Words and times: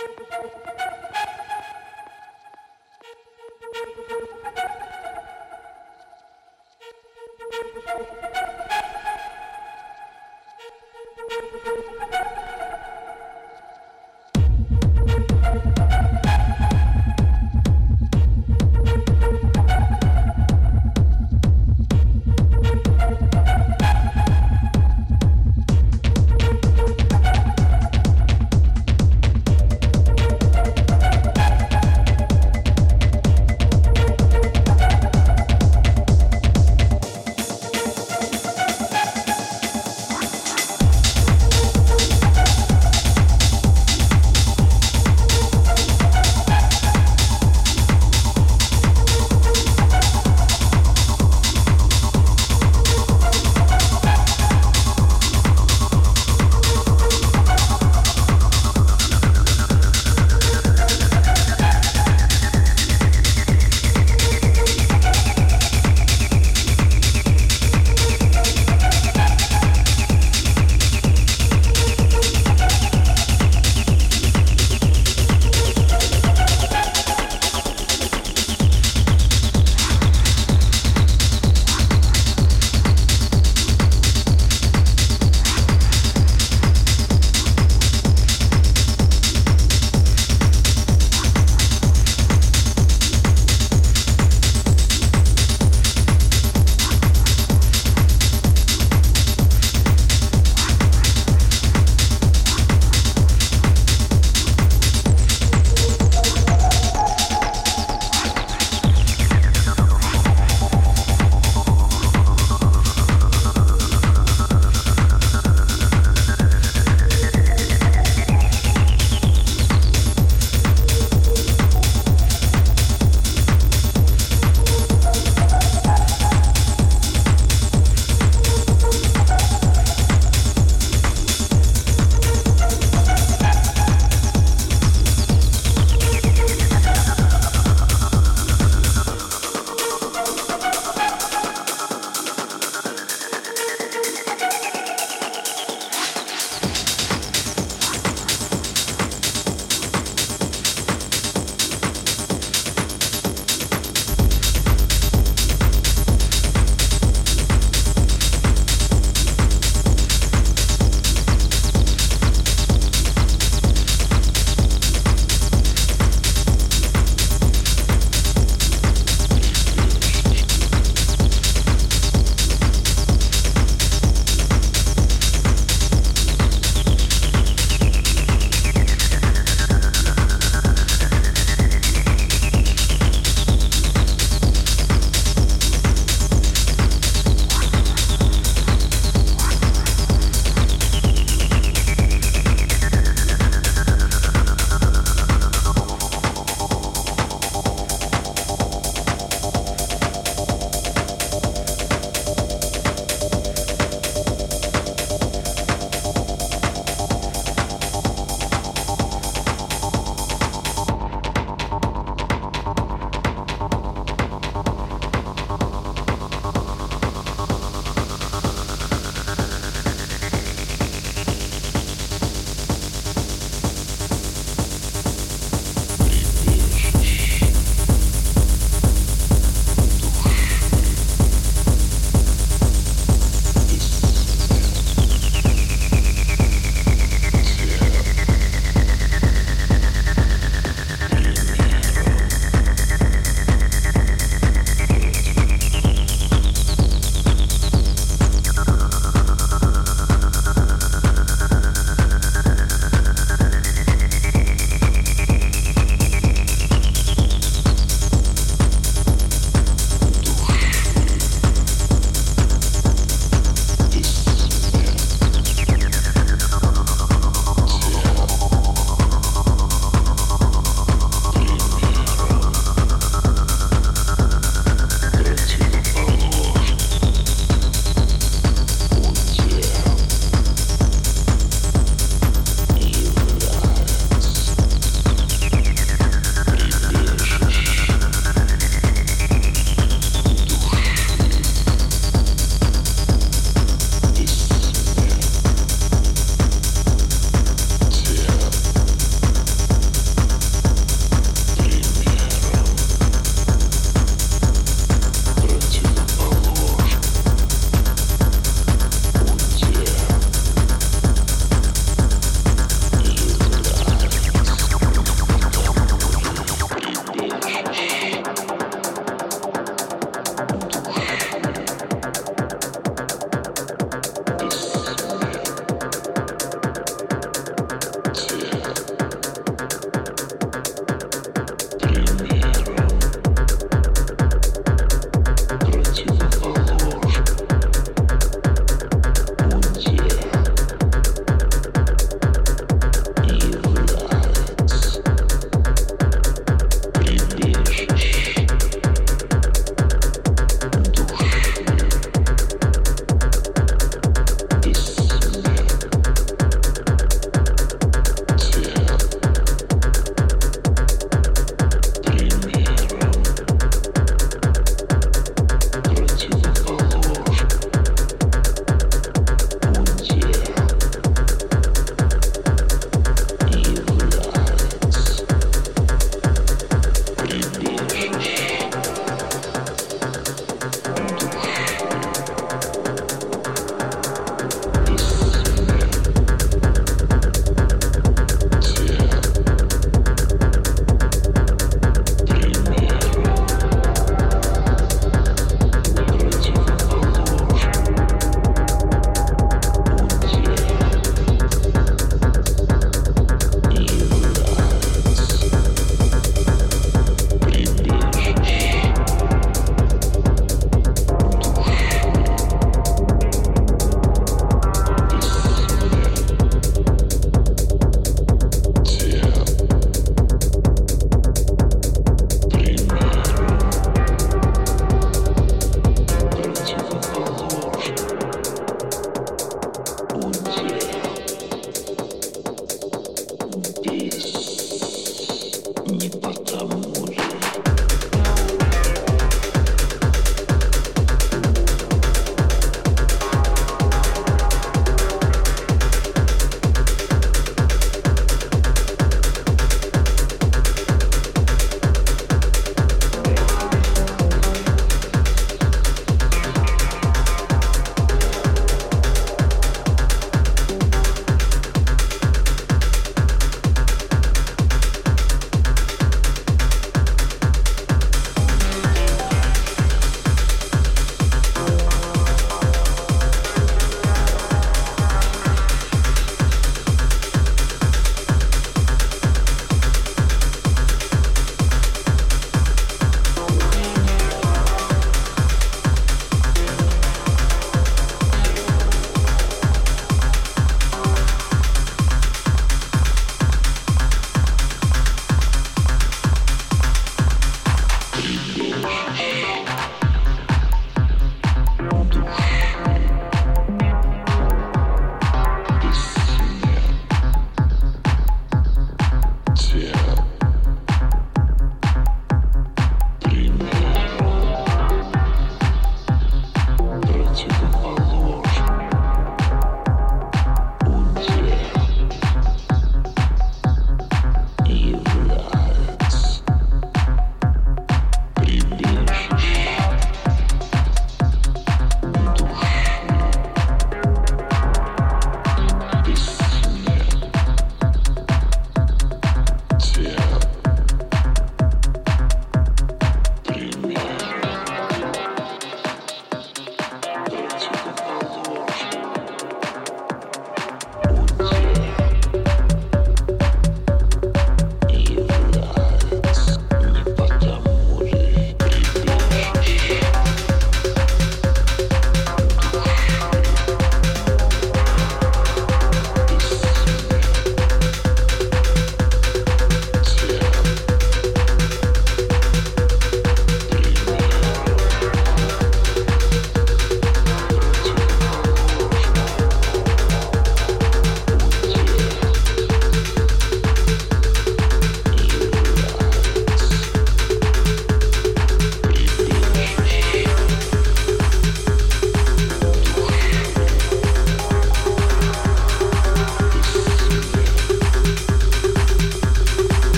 Thank 0.00 0.87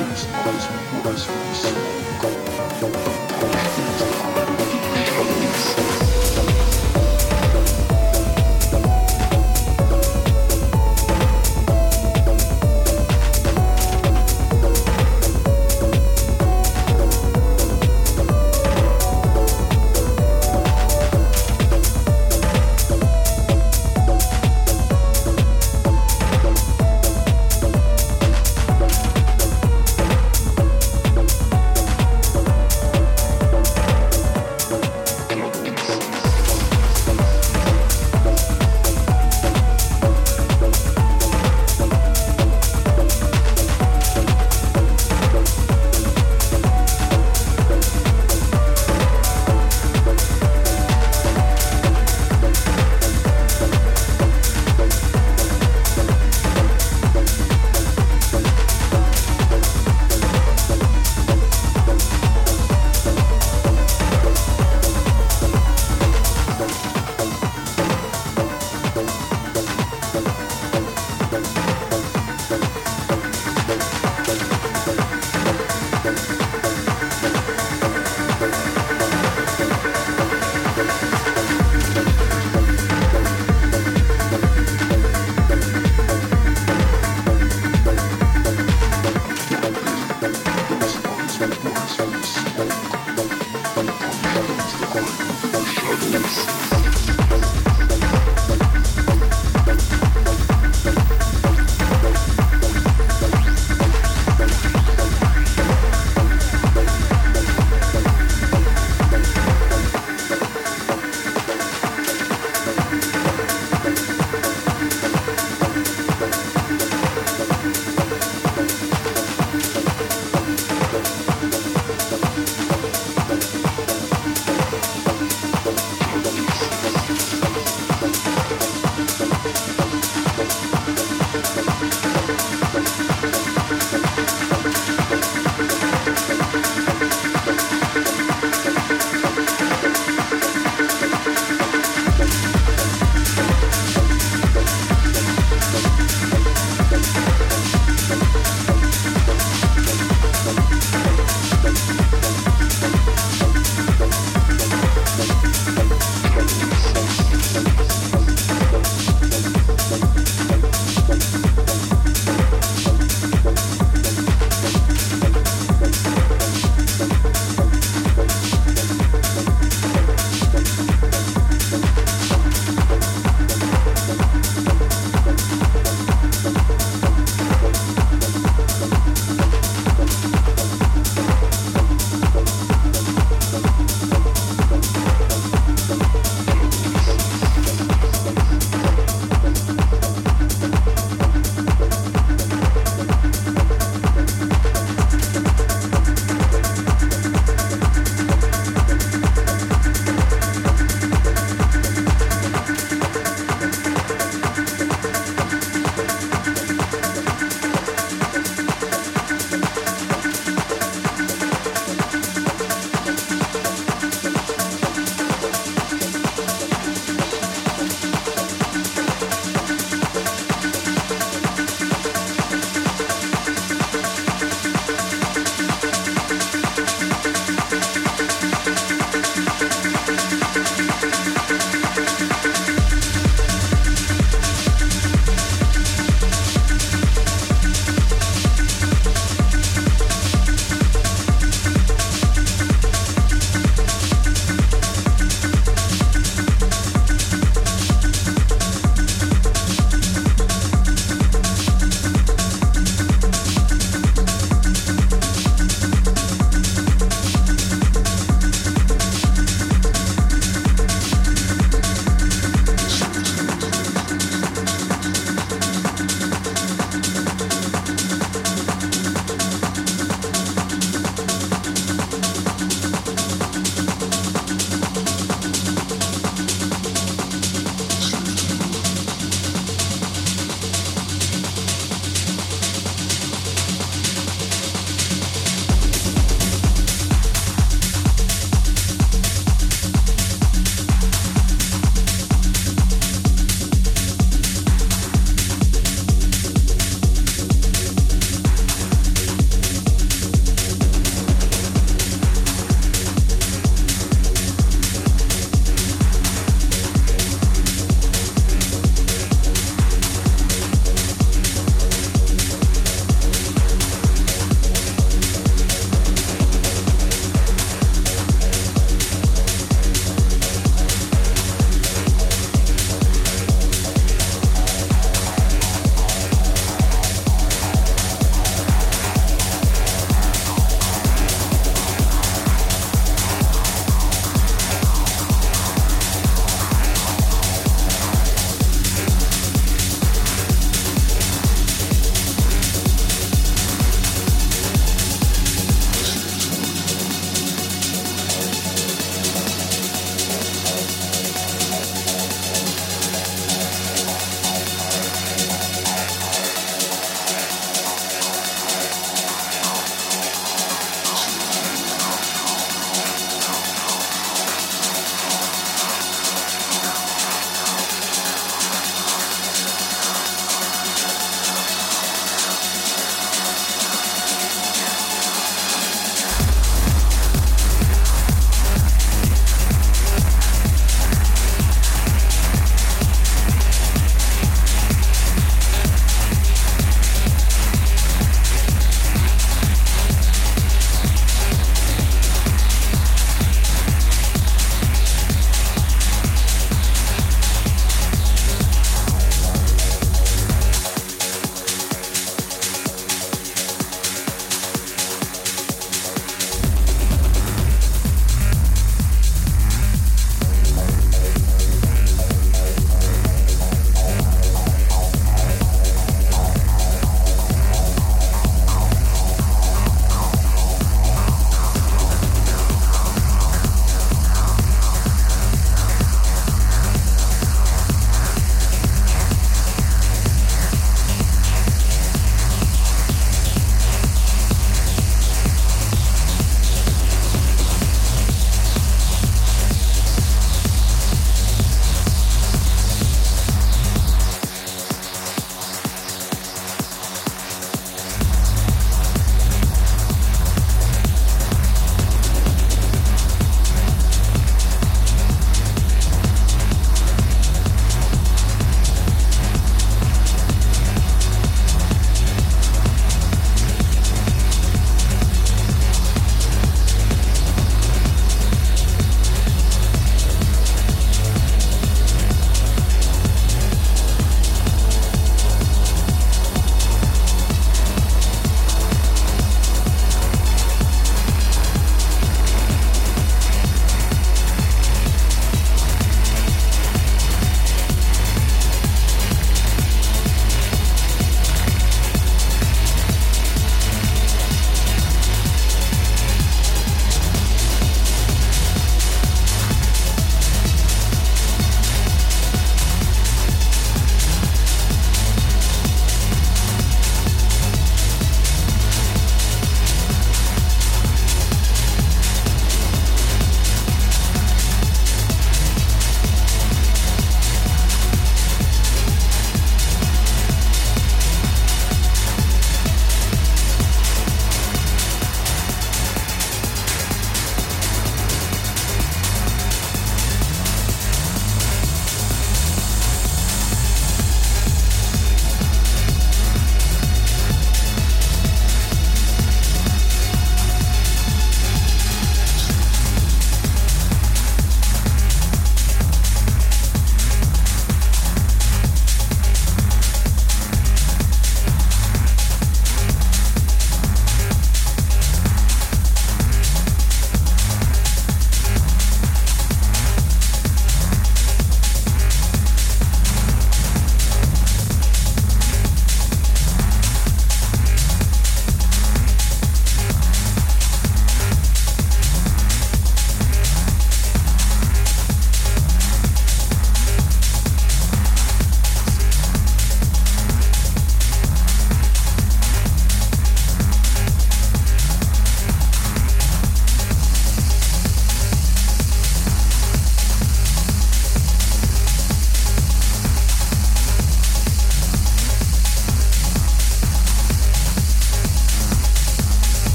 Please, 0.00 0.24
please, 0.24 0.66
please, 1.02 1.26
please, 2.80 3.09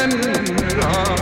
General 0.00 1.19